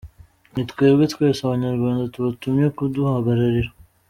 Ni 0.53 0.63
twebwe, 0.71 1.03
twese 1.13 1.39
Abanyarwanda 1.43 2.11
tubatumye 2.13 2.65
kuduhagararira”. 2.77 3.71